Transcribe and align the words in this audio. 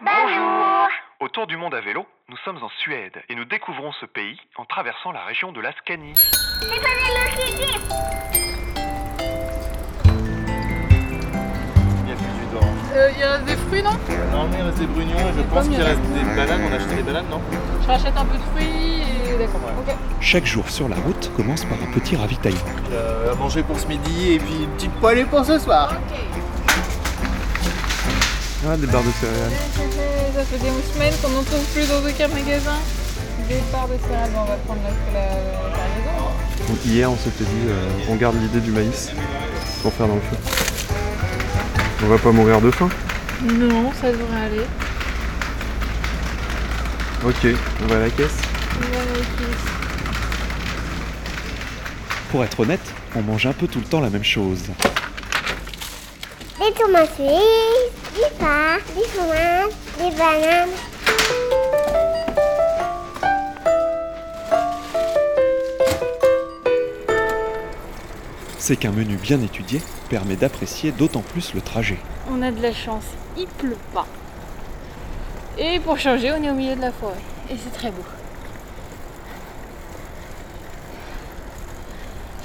Bonjour. 0.00 0.88
Autour 1.20 1.46
du 1.46 1.56
monde 1.56 1.74
à 1.74 1.80
vélo, 1.80 2.04
nous 2.28 2.36
sommes 2.44 2.62
en 2.62 2.68
Suède 2.80 3.22
et 3.28 3.34
nous 3.34 3.44
découvrons 3.44 3.92
ce 4.00 4.06
pays 4.06 4.38
en 4.56 4.64
traversant 4.64 5.12
la 5.12 5.24
région 5.24 5.52
de 5.52 5.60
la 5.60 5.72
Scanie. 5.72 6.14
Il 12.04 12.08
y 12.08 12.12
a 12.12 12.16
plus 12.16 12.24
du 12.38 12.46
dent. 12.52 12.66
Euh, 12.94 13.10
il 13.16 13.24
reste 13.24 13.44
des 13.44 13.56
fruits, 13.56 13.82
non? 13.82 13.90
Normalement, 14.32 14.56
il 14.58 14.62
reste 14.64 14.78
des 14.78 14.86
brugnons 14.86 15.16
et 15.18 15.32
je 15.36 15.42
pense 15.42 15.68
qu'il 15.68 15.80
reste 15.82 16.00
des 16.02 16.24
bananes. 16.36 16.60
On 16.68 16.72
a 16.72 16.76
acheté 16.76 16.94
des 16.96 17.02
bananes, 17.02 17.28
non? 17.30 17.40
Je 17.82 17.86
rachète 17.86 18.16
un 18.16 18.24
peu 18.24 18.36
de 18.36 18.42
fruits 18.42 19.02
et 19.32 19.38
d'accord. 19.38 19.60
Ouais. 19.64 19.92
Ok. 19.92 19.96
Chaque 20.20 20.44
jour 20.46 20.68
sur 20.68 20.88
la 20.88 20.96
route 20.96 21.30
commence 21.36 21.64
par 21.64 21.78
un 21.82 21.92
petit 21.92 22.16
ravitaillement. 22.16 22.60
euh, 22.92 23.32
À 23.32 23.34
manger 23.36 23.62
pour 23.62 23.78
ce 23.78 23.86
midi 23.86 24.32
et 24.34 24.38
puis 24.38 24.64
une 24.64 24.70
petite 24.74 24.92
poêlée 25.00 25.24
pour 25.24 25.44
ce 25.44 25.58
soir. 25.58 25.94
Ah, 28.66 28.76
des 28.76 28.86
barres 28.86 29.02
de 29.02 29.10
céréales. 29.20 29.52
Ça 30.34 30.44
fait, 30.44 30.58
des 30.58 30.92
semaines 30.92 31.14
qu'on 31.22 31.28
n'en 31.28 31.42
trouve 31.42 31.64
plus 31.74 31.86
dans 31.86 32.00
aucun 32.00 32.28
magasin. 32.28 32.78
Des 33.48 33.60
parts 33.70 33.88
de 33.88 33.98
céréales, 34.08 34.30
bon, 34.30 34.40
on 34.40 34.44
va 34.46 34.56
prendre 34.56 34.80
la, 34.82 35.20
la, 35.20 35.28
la. 35.28 36.68
Donc 36.68 36.78
hier 36.86 37.10
on 37.10 37.16
s'était 37.16 37.44
dit 37.44 37.68
euh, 37.68 37.88
on 38.08 38.16
garde 38.16 38.40
l'idée 38.40 38.60
du 38.60 38.70
maïs 38.70 39.10
pour 39.82 39.92
faire 39.92 40.08
dans 40.08 40.14
le 40.14 40.20
feu. 40.22 40.36
On 42.04 42.06
va 42.06 42.16
pas 42.16 42.32
mourir 42.32 42.60
de 42.62 42.70
faim. 42.70 42.88
Non, 43.42 43.92
ça 44.00 44.10
devrait 44.10 44.40
aller. 44.46 44.66
Ok, 47.24 47.46
on 47.82 47.86
va 47.86 47.96
à 47.96 48.00
la 48.00 48.10
caisse. 48.10 48.38
On 48.76 48.80
va 48.80 49.04
vérifier. 49.12 49.46
Pour 52.30 52.44
être 52.44 52.60
honnête, 52.60 52.92
on 53.14 53.22
mange 53.22 53.46
un 53.46 53.52
peu 53.52 53.66
tout 53.66 53.78
le 53.80 53.84
temps 53.84 54.00
la 54.00 54.10
même 54.10 54.24
chose. 54.24 54.62
Des 56.64 56.72
tomates 56.72 57.14
suisses, 57.14 58.14
du 58.14 58.38
pain, 58.38 58.78
des 58.94 59.06
tomates, 59.14 59.70
des 59.98 60.16
bananes. 60.16 60.70
C'est 68.56 68.76
qu'un 68.76 68.92
menu 68.92 69.16
bien 69.16 69.42
étudié 69.42 69.82
permet 70.08 70.36
d'apprécier 70.36 70.90
d'autant 70.92 71.20
plus 71.20 71.52
le 71.52 71.60
trajet. 71.60 71.98
On 72.30 72.40
a 72.40 72.50
de 72.50 72.62
la 72.62 72.72
chance, 72.72 73.04
il 73.36 73.46
pleut 73.46 73.76
pas. 73.92 74.06
Et 75.58 75.80
pour 75.80 75.98
changer, 75.98 76.32
on 76.32 76.42
est 76.42 76.50
au 76.50 76.54
milieu 76.54 76.76
de 76.76 76.80
la 76.80 76.92
forêt. 76.92 77.12
Et 77.50 77.56
c'est 77.62 77.76
très 77.76 77.90
beau. 77.90 78.04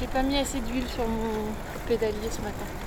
J'ai 0.00 0.06
pas 0.06 0.22
mis 0.22 0.38
assez 0.38 0.60
d'huile 0.60 0.88
sur 0.88 1.06
mon 1.06 1.52
pédalier 1.86 2.30
ce 2.30 2.40
matin. 2.40 2.85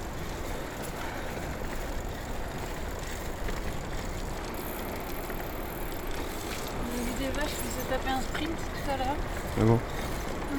Des 7.30 7.40
vaches 7.40 7.50
qui 7.50 7.70
se 7.70 7.90
tapaient 7.90 8.10
un 8.10 8.22
sprint 8.22 8.50
tout 8.50 8.92
à 8.92 8.98
l'heure. 8.98 9.16
Ah 9.60 9.64
bon 9.64 9.80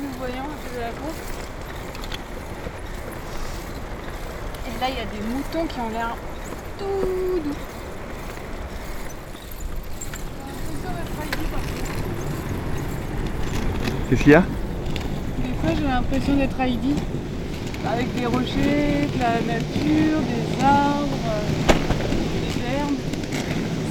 nous 0.00 0.08
voyant, 0.18 0.44
on 0.46 0.68
faisait 0.68 0.80
la 0.80 0.90
course. 0.90 1.16
Et 4.66 4.80
là, 4.80 4.86
il 4.88 4.96
y 4.96 5.00
a 5.00 5.04
des 5.04 5.20
moutons 5.28 5.66
qui 5.66 5.80
ont 5.80 5.88
l'air 5.88 6.16
tout 6.78 7.40
doux. 7.40 7.56
Qu'est-ce 14.08 14.22
qu'il 14.22 14.32
y 14.32 14.34
a 14.34 14.44
Des 15.38 15.54
fois, 15.60 15.70
j'ai 15.76 15.86
l'impression 15.86 16.36
d'être 16.36 16.60
Heidi. 16.60 16.94
Avec 17.90 18.14
des 18.14 18.26
rochers, 18.26 19.08
de 19.14 19.18
la 19.18 19.40
nature, 19.40 20.20
des 20.20 20.64
arbres. 20.64 21.19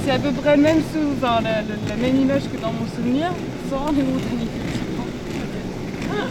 C'est 0.04 0.10
à 0.12 0.18
peu 0.18 0.32
près 0.32 0.56
le 0.56 0.62
même 0.62 0.78
sou- 0.78 1.14
enfin, 1.16 1.40
la, 1.42 1.60
la- 1.62 1.76
la 1.88 1.96
même 1.96 2.16
image 2.16 2.42
que 2.50 2.60
dans 2.60 2.72
mon 2.72 2.86
souvenir, 2.96 3.30
sans 3.70 3.92
les 3.92 4.02
montagnes. 4.02 4.46
effectivement. 4.46 5.06
Ah, 6.12 6.26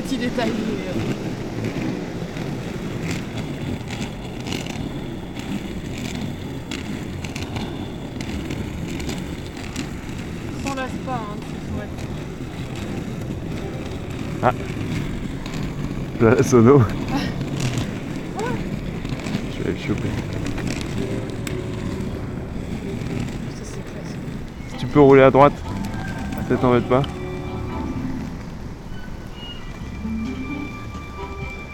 Petit 0.00 0.16
détail. 0.16 0.50
On 10.64 10.68
s'en 10.68 10.74
lasse 10.74 10.90
pas, 11.06 11.20
hein, 11.20 11.36
de 11.36 11.44
ces 11.44 11.60
forêts. 11.72 11.88
La 16.36 16.42
sono. 16.42 16.82
Je 19.58 19.62
vais 19.62 19.72
le 19.72 19.78
choper. 19.78 20.08
Ça, 23.50 23.62
c'est 23.64 23.84
classe. 23.84 24.14
Tu 24.78 24.83
rouler 25.02 25.22
à 25.22 25.30
droite 25.30 25.52
Ça 26.48 26.56
t'embête 26.56 26.88
pas 26.88 27.02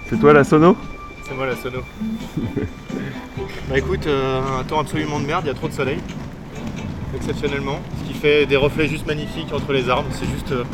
C'est 0.09 0.19
toi 0.19 0.33
la 0.33 0.43
sono? 0.43 0.77
C'est 1.25 1.37
moi 1.37 1.47
la 1.47 1.55
sono. 1.55 1.83
bah 3.69 3.79
écoute, 3.79 4.07
euh, 4.09 4.41
un 4.59 4.65
temps 4.65 4.81
absolument 4.81 5.21
de 5.21 5.27
merde, 5.27 5.43
il 5.45 5.49
y 5.49 5.51
a 5.51 5.55
trop 5.55 5.69
de 5.69 5.73
soleil. 5.73 5.99
Exceptionnellement. 7.15 7.79
Ce 8.01 8.09
qui 8.09 8.15
fait 8.15 8.45
des 8.47 8.57
reflets 8.57 8.89
juste 8.89 9.07
magnifiques 9.07 9.53
entre 9.53 9.73
les 9.73 9.89
arbres. 9.89 10.09
C'est 10.13 10.29
juste 10.29 10.51
euh, 10.51 10.65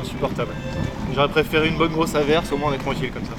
insupportable. 0.00 0.52
J'aurais 1.14 1.28
préféré 1.28 1.66
une 1.66 1.76
bonne 1.76 1.90
grosse 1.90 2.14
averse, 2.14 2.52
au 2.52 2.58
moins 2.58 2.70
on 2.70 2.74
est 2.74 2.78
tranquille 2.78 3.10
comme 3.10 3.24
ça. 3.24 3.34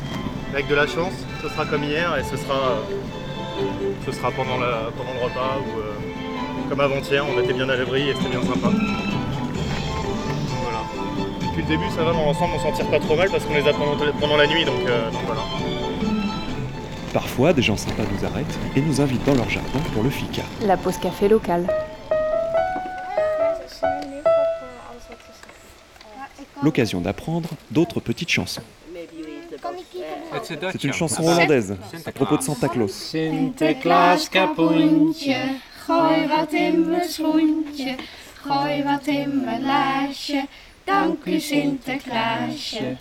Avec 0.54 0.68
de 0.68 0.76
la 0.76 0.86
chance, 0.86 1.14
ce 1.42 1.48
sera 1.48 1.66
comme 1.66 1.84
hier 1.84 2.18
et 2.18 2.24
ce 2.24 2.36
sera, 2.36 2.56
euh, 2.56 3.62
ce 4.06 4.12
sera 4.12 4.32
pendant, 4.32 4.58
pendant 4.98 5.14
le 5.14 5.24
repas 5.24 5.60
ou 5.62 6.27
comme 6.70 6.80
avant-hier, 6.80 7.26
on 7.28 7.42
était 7.42 7.54
bien 7.54 7.70
à 7.70 7.76
l'abri 7.76 8.10
et 8.10 8.14
c'était 8.14 8.30
bien 8.30 8.42
sympa. 8.42 8.70
Voilà. 10.62 10.82
Depuis 11.42 11.62
le 11.62 11.68
début, 11.68 11.90
ça 11.96 12.04
va, 12.04 12.14
dans 12.14 12.26
l'ensemble, 12.26 12.54
on 12.56 12.60
s'en 12.60 12.72
tire 12.72 12.88
pas 12.88 13.00
trop 13.00 13.16
mal 13.16 13.30
parce 13.30 13.46
qu'on 13.46 13.54
les 13.54 13.68
a 13.68 13.74
pendant, 13.74 13.96
pendant 14.20 14.38
la 14.38 14.48
nuit, 14.48 14.66
donc, 14.66 14.86
euh, 14.88 15.10
donc 15.12 15.22
voilà. 15.26 15.42
Parfois, 17.14 17.54
des 17.54 17.62
gens 17.62 17.78
sympas 17.78 18.04
nous 18.12 18.26
arrêtent 18.26 18.60
et 18.76 18.82
nous 18.82 19.02
invitent 19.02 19.26
dans 19.26 19.36
leur 19.36 19.50
jardin 19.50 19.80
pour 19.94 20.04
le 20.04 20.10
fika. 20.10 20.44
La 20.66 20.78
pause 20.78 20.98
café 20.98 21.28
locale. 21.28 21.68
L'occasion 26.62 27.02
d'apprendre 27.02 27.50
d'autres 27.72 28.00
petites 28.00 28.30
chansons. 28.30 28.62
C'est 30.72 30.84
une 30.84 30.94
chanson 30.94 31.26
hollandaise 31.26 31.78
à 32.06 32.12
propos 32.12 32.38
de 32.38 32.42
Santa 32.42 32.68
Claus. 32.68 32.92
Sinterklaas 32.92 34.28
kapoentje, 34.30 35.36
gooi 35.88 36.28
wat 36.28 36.52
in 36.52 36.90
mijn 36.90 37.10
schoentje, 37.10 37.96
gooi 38.42 38.84
wat 38.84 39.08
in 39.08 39.44
mijn 39.44 39.62
laasje, 39.62 40.46
dank 40.84 41.26
u 41.26 41.40
Sinterklaasje. 41.40 42.98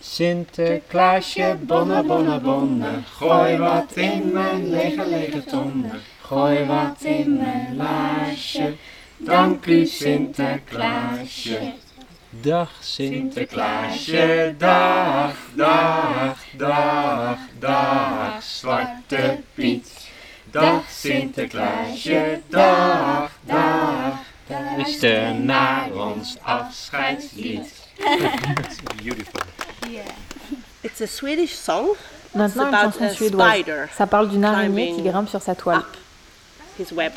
Sinterklaasje, 0.00 1.56
bonne, 1.60 2.02
bonne, 2.02 2.40
bonne, 2.40 2.92
gooi 3.18 3.56
wat 3.56 3.96
in 3.96 4.32
mijn 4.32 4.70
lege, 4.70 5.06
lege 5.06 5.44
tonnen, 5.44 6.00
gooi 6.20 6.64
wat 6.64 7.02
in 7.02 7.36
mijn 7.36 7.76
laasje, 7.76 8.74
dank 9.16 9.66
u 9.66 9.86
Sinterklaasje. 9.86 11.72
Dag 12.30 12.70
Sinterklaasje, 12.80 14.54
dag, 14.58 15.36
dag, 15.54 16.44
dag, 16.56 17.38
dag, 17.58 18.42
Zwarte 18.42 19.38
Piet. 19.54 20.11
Dag 20.52 20.82
Sinterklaasje, 20.90 22.40
dag, 22.48 23.30
dag, 23.46 24.14
luister 24.76 25.34
naar 25.34 25.92
ons 25.92 26.36
afscheidslied. 26.42 27.72
It's 30.82 31.00
a 31.00 31.06
Swedish 31.06 31.54
song. 31.54 31.96
Maintenant, 32.34 32.68
une 32.68 32.74
about 32.74 32.92
chanson 32.92 33.04
a 33.04 33.14
suédoise. 33.14 33.52
spider 33.52 33.88
Ça 33.96 34.06
parle 34.06 34.28
d'une 34.28 34.44
araignée 34.44 34.92
qui 34.94 35.02
grimpe 35.02 35.28
sur 35.28 35.40
sa 35.40 35.54
toile. 35.54 35.84
his 36.76 36.92
web. 36.92 37.12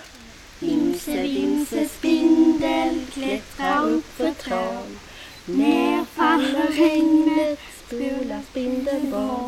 Vimse, 0.62 1.08
vimse, 1.08 1.90
spindel, 1.90 3.06
klättra 3.14 3.82
upp 3.82 4.06
för 4.18 4.34
tråd. 4.34 4.98
Ner 5.46 6.06
faller 6.16 6.68
regnet, 6.72 7.60
spolar 7.86 8.42
spindeln 8.52 9.12
bort. 9.12 9.45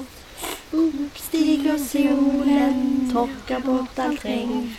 Solen, 3.18 3.36
torkar 3.48 3.62
bort 3.62 4.00
allt 4.00 4.24
regn. 4.24 4.76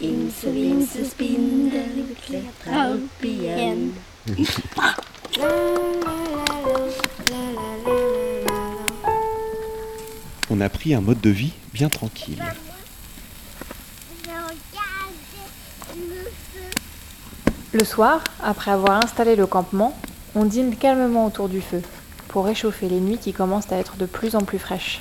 Imse, 0.00 0.50
vimse, 0.50 1.04
spindel, 1.04 2.16
klättra 2.26 2.90
upp 2.94 3.24
igen. 3.24 3.92
On 10.48 10.60
a 10.60 10.68
pris 10.68 10.94
un 10.94 11.00
mode 11.00 11.20
de 11.20 11.30
vie 11.30 11.52
bien 11.72 11.88
tranquille. 11.88 12.42
Le 17.72 17.84
soir, 17.84 18.24
après 18.42 18.72
avoir 18.72 19.04
installé 19.04 19.36
le 19.36 19.46
campement, 19.46 19.96
on 20.34 20.44
dîne 20.44 20.74
calmement 20.76 21.26
autour 21.26 21.48
du 21.48 21.60
feu 21.60 21.82
pour 22.28 22.46
réchauffer 22.46 22.88
les 22.88 23.00
nuits 23.00 23.18
qui 23.18 23.32
commencent 23.32 23.70
à 23.70 23.76
être 23.76 23.96
de 23.96 24.06
plus 24.06 24.34
en 24.34 24.40
plus 24.40 24.58
fraîches. 24.58 25.00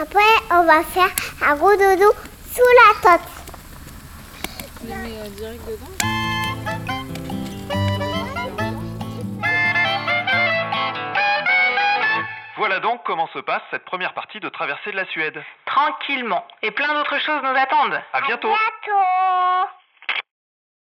Après, 0.00 0.20
on 0.50 0.64
va 0.64 0.82
faire 0.82 1.10
un 1.42 1.56
gros 1.56 1.76
dodo 1.76 2.12
sous 2.52 2.62
la 2.62 3.16
tente. 3.16 3.28
Euh, 4.88 5.28
direct 5.36 5.62
dedans 5.66 5.86
Voilà 12.56 12.80
donc 12.80 13.02
comment 13.04 13.28
se 13.28 13.38
passe 13.38 13.62
cette 13.70 13.84
première 13.84 14.12
partie 14.12 14.38
de 14.40 14.48
traversée 14.48 14.90
de 14.90 14.96
la 14.96 15.06
Suède. 15.06 15.42
Tranquillement. 15.64 16.46
Et 16.62 16.70
plein 16.70 16.92
d'autres 16.92 17.18
choses 17.20 17.42
nous 17.42 17.56
attendent. 17.56 18.00
À 18.12 18.20
bientôt 18.20 18.48
Bientôt. 18.48 19.79